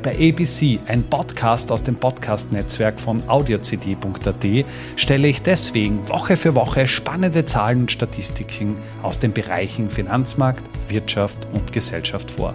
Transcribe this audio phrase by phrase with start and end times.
[0.00, 6.86] Bei ABC, ein Podcast aus dem Podcast-Netzwerk von audiocd.at, stelle ich deswegen Woche für Woche
[6.86, 12.54] spannende Zahlen und Statistiken aus den Bereichen Finanzmarkt, Wirtschaft und Gesellschaft vor.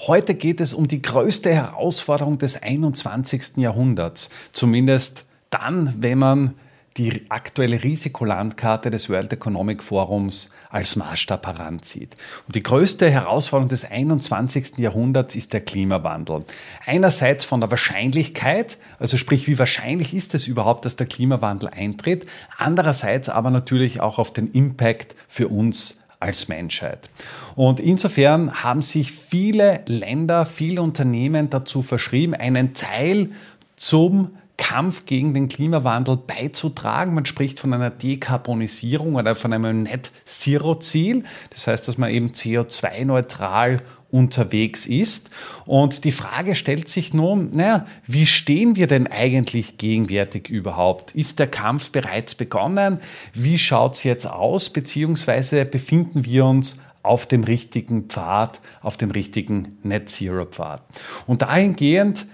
[0.00, 3.56] Heute geht es um die größte Herausforderung des 21.
[3.56, 6.54] Jahrhunderts, zumindest dann, wenn man
[6.96, 12.14] die aktuelle Risikolandkarte des World Economic Forums als Maßstab heranzieht.
[12.46, 14.78] Und die größte Herausforderung des 21.
[14.78, 16.44] Jahrhunderts ist der Klimawandel.
[16.86, 22.26] Einerseits von der Wahrscheinlichkeit, also sprich, wie wahrscheinlich ist es überhaupt, dass der Klimawandel eintritt,
[22.58, 27.10] andererseits aber natürlich auch auf den Impact für uns als Menschheit.
[27.56, 33.30] Und insofern haben sich viele Länder, viele Unternehmen dazu verschrieben, einen Teil
[33.76, 37.14] zum Kampf gegen den Klimawandel beizutragen.
[37.14, 41.24] Man spricht von einer Dekarbonisierung oder von einem Net-Zero-Ziel.
[41.50, 43.78] Das heißt, dass man eben CO2-neutral
[44.14, 45.28] unterwegs ist.
[45.66, 51.10] Und die Frage stellt sich nun, naja, wie stehen wir denn eigentlich gegenwärtig überhaupt?
[51.16, 53.00] Ist der Kampf bereits begonnen?
[53.32, 54.70] Wie schaut es jetzt aus?
[54.70, 60.82] Beziehungsweise befinden wir uns auf dem richtigen Pfad, auf dem richtigen Net-Zero-Pfad?
[61.26, 62.26] Und dahingehend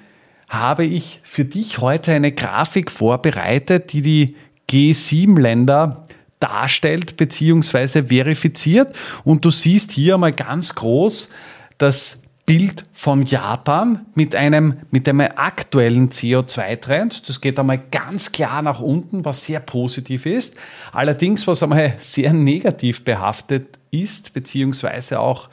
[0.51, 4.37] habe ich für dich heute eine Grafik vorbereitet, die die
[4.69, 6.06] G7-Länder
[6.41, 8.03] darstellt bzw.
[8.09, 8.98] verifiziert.
[9.25, 11.31] Und du siehst hier mal ganz groß
[11.78, 17.28] das Bild von Japan mit einem, mit einem aktuellen CO2-Trend.
[17.28, 20.56] Das geht einmal ganz klar nach unten, was sehr positiv ist.
[20.91, 25.48] Allerdings, was einmal sehr negativ behaftet ist, beziehungsweise auch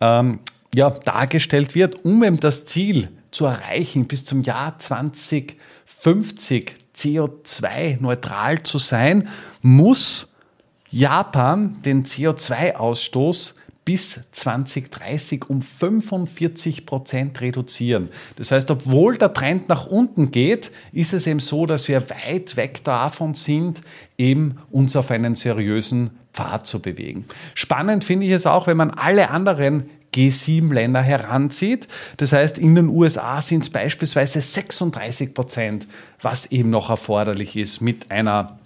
[0.00, 0.40] ähm,
[0.74, 8.78] ja, dargestellt wird, um eben das Ziel zu erreichen, bis zum Jahr 2050 CO2-neutral zu
[8.78, 9.28] sein,
[9.60, 10.32] muss
[10.90, 13.52] Japan den CO2-Ausstoß
[13.84, 18.08] bis 2030 um 45 Prozent reduzieren.
[18.36, 22.56] Das heißt, obwohl der Trend nach unten geht, ist es eben so, dass wir weit
[22.56, 23.82] weg davon sind,
[24.16, 27.24] eben uns auf einen seriösen Pfad zu bewegen.
[27.54, 31.86] Spannend finde ich es auch, wenn man alle anderen G7-Länder heranzieht.
[32.16, 35.86] Das heißt, in den USA sind es beispielsweise 36 Prozent,
[36.22, 38.58] was eben noch erforderlich ist mit einer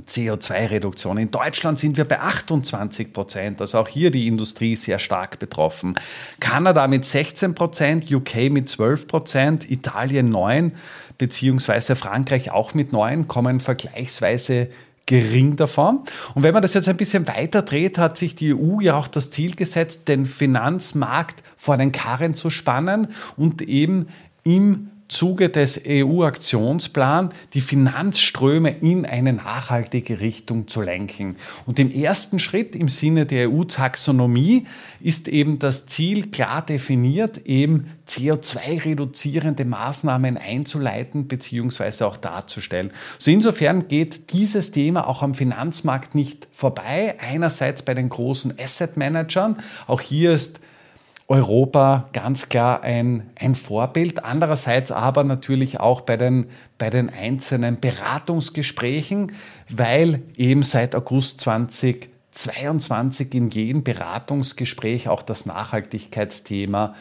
[0.00, 1.18] CO2-Reduktion.
[1.18, 5.94] In Deutschland sind wir bei 28 Prozent, also auch hier die Industrie sehr stark betroffen.
[6.40, 10.72] Kanada mit 16 Prozent, UK mit 12 Prozent, Italien 9,
[11.18, 14.68] beziehungsweise Frankreich auch mit 9, kommen vergleichsweise
[15.06, 16.00] gering davon.
[16.34, 19.08] Und wenn man das jetzt ein bisschen weiter dreht, hat sich die EU ja auch
[19.08, 24.08] das Ziel gesetzt, den Finanzmarkt vor den Karren zu spannen und eben
[24.44, 31.36] im Zuge des EU-Aktionsplans die Finanzströme in eine nachhaltige Richtung zu lenken.
[31.66, 34.66] Und im ersten Schritt im Sinne der EU-Taxonomie
[35.00, 42.04] ist eben das Ziel klar definiert, eben CO2-reduzierende Maßnahmen einzuleiten bzw.
[42.04, 42.90] auch darzustellen.
[43.18, 47.16] So insofern geht dieses Thema auch am Finanzmarkt nicht vorbei.
[47.20, 49.56] Einerseits bei den großen Asset-Managern.
[49.86, 50.60] Auch hier ist
[51.26, 54.24] Europa ganz klar ein, ein Vorbild.
[54.24, 56.46] Andererseits aber natürlich auch bei den,
[56.76, 59.32] bei den einzelnen Beratungsgesprächen,
[59.70, 66.94] weil eben seit August 2022 in jedem Beratungsgespräch auch das Nachhaltigkeitsthema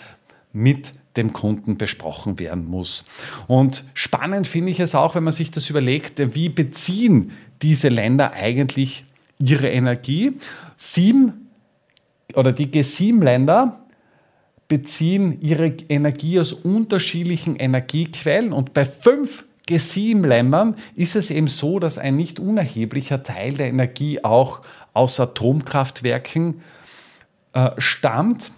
[0.53, 3.05] mit dem Kunden besprochen werden muss.
[3.47, 8.33] Und spannend finde ich es auch, wenn man sich das überlegt, wie beziehen diese Länder
[8.33, 9.05] eigentlich
[9.37, 10.37] ihre Energie?
[10.77, 11.49] Sieben
[12.35, 13.82] oder die G7-Länder
[14.73, 21.99] beziehen ihre Energie aus unterschiedlichen Energiequellen und bei fünf G7-Ländern ist es eben so, dass
[21.99, 24.61] ein nicht unerheblicher Teil der Energie auch
[24.93, 26.63] aus Atomkraftwerken
[27.53, 28.51] äh, stammt.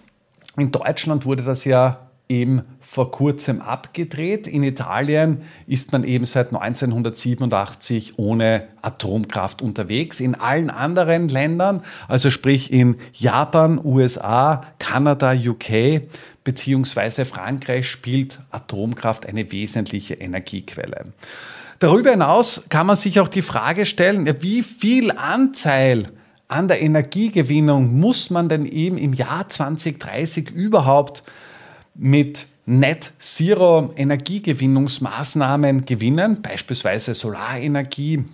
[0.56, 4.46] In Deutschland wurde das ja eben vor kurzem abgedreht.
[4.46, 10.20] In Italien ist man eben seit 1987 ohne Atomkraft unterwegs.
[10.20, 16.02] In allen anderen Ländern, also sprich in Japan, USA, Kanada, UK
[16.42, 21.04] beziehungsweise Frankreich, spielt Atomkraft eine wesentliche Energiequelle.
[21.78, 26.06] Darüber hinaus kann man sich auch die Frage stellen, wie viel Anteil
[26.48, 31.22] an der Energiegewinnung muss man denn eben im Jahr 2030 überhaupt
[31.98, 38.24] mit Net Zero Energiegewinnungsmaßnahmen gewinnen, beispielsweise Solarenergie.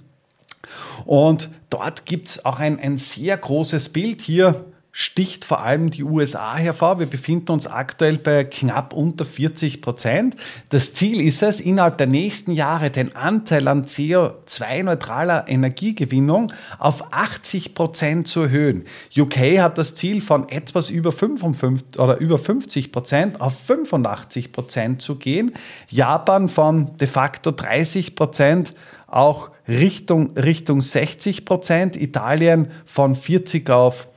[1.04, 4.64] Und dort gibt es auch ein, ein sehr großes Bild hier
[4.94, 6.98] sticht vor allem die USA hervor.
[6.98, 10.36] Wir befinden uns aktuell bei knapp unter 40 Prozent.
[10.68, 17.72] Das Ziel ist es, innerhalb der nächsten Jahre den Anteil an CO2-neutraler Energiegewinnung auf 80
[17.72, 18.84] Prozent zu erhöhen.
[19.16, 25.00] UK hat das Ziel von etwas über 55 oder über 50 Prozent auf 85 Prozent
[25.00, 25.54] zu gehen.
[25.88, 28.74] Japan von de facto 30 Prozent
[29.06, 31.96] auch Richtung, Richtung 60 Prozent.
[31.96, 34.08] Italien von 40 auf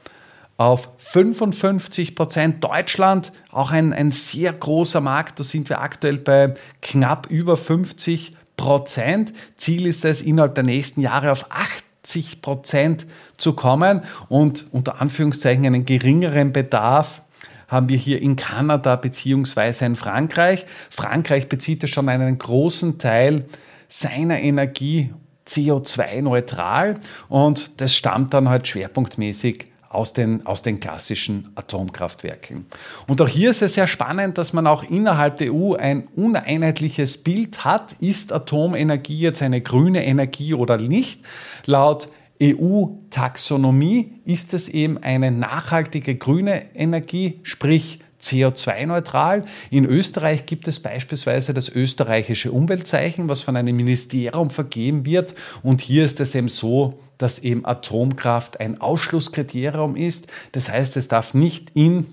[0.57, 2.63] auf 55 Prozent.
[2.63, 8.31] Deutschland, auch ein, ein sehr großer Markt, da sind wir aktuell bei knapp über 50
[8.57, 9.34] Prozent.
[9.57, 13.06] Ziel ist es, innerhalb der nächsten Jahre auf 80 Prozent
[13.38, 17.25] zu kommen und unter Anführungszeichen einen geringeren Bedarf
[17.68, 20.66] haben wir hier in Kanada beziehungsweise in Frankreich.
[20.90, 23.46] Frankreich bezieht ja schon einen großen Teil
[23.88, 25.12] seiner Energie
[25.48, 32.65] CO2-neutral und das stammt dann halt schwerpunktmäßig aus den, aus den klassischen Atomkraftwerken.
[33.07, 37.24] Und auch hier ist es sehr spannend, dass man auch innerhalb der EU ein uneinheitliches
[37.24, 37.94] Bild hat.
[37.94, 41.21] Ist Atomenergie jetzt eine grüne Energie oder nicht?
[41.65, 42.07] Laut
[42.42, 49.44] EU-Taxonomie ist es eben eine nachhaltige grüne Energie, sprich CO2-neutral.
[49.69, 55.36] In Österreich gibt es beispielsweise das österreichische Umweltzeichen, was von einem Ministerium vergeben wird.
[55.63, 60.27] Und hier ist es eben so, dass eben Atomkraft ein Ausschlusskriterium ist.
[60.51, 62.07] Das heißt, es darf nicht in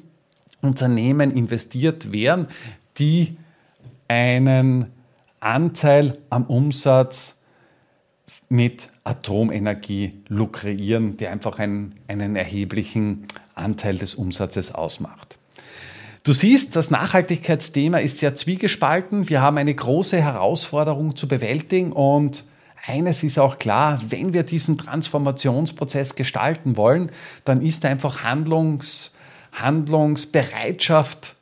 [0.60, 2.46] Unternehmen investiert werden,
[2.98, 3.36] die
[4.06, 4.86] einen
[5.40, 7.40] Anteil am Umsatz
[8.48, 15.38] mit Atomenergie lukrieren, der einfach einen, einen erheblichen Anteil des Umsatzes ausmacht.
[16.24, 19.28] Du siehst, das Nachhaltigkeitsthema ist sehr zwiegespalten.
[19.28, 22.44] Wir haben eine große Herausforderung zu bewältigen und
[22.86, 27.10] eines ist auch klar, wenn wir diesen Transformationsprozess gestalten wollen,
[27.44, 29.12] dann ist einfach Handlungs,
[29.52, 31.34] Handlungsbereitschaft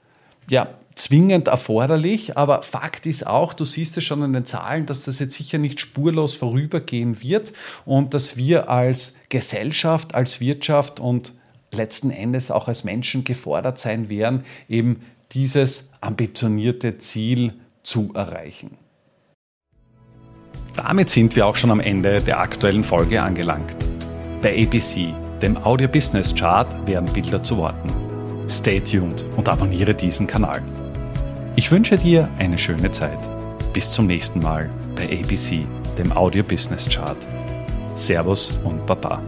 [0.49, 2.39] ja, zwingend erforderlich.
[2.39, 5.59] Aber Fakt ist auch, du siehst es schon an den Zahlen, dass das jetzt sicher
[5.59, 7.53] nicht spurlos vorübergehen wird
[7.85, 11.33] und dass wir als Gesellschaft, als Wirtschaft und
[11.73, 15.03] letzten Endes auch als Menschen gefordert sein werden, eben
[15.33, 18.77] dieses ambitionierte Ziel zu erreichen.
[20.77, 23.77] Damit sind wir auch schon am Ende der aktuellen Folge angelangt.
[24.41, 25.13] Bei ABC,
[25.43, 27.91] dem Audio Business Chart, werden Bilder zu Worten.
[28.49, 30.63] Stay tuned und abonniere diesen Kanal.
[31.57, 33.19] Ich wünsche dir eine schöne Zeit.
[33.73, 35.67] Bis zum nächsten Mal bei ABC,
[35.99, 37.19] dem Audio Business Chart.
[37.95, 39.23] Servus und Baba.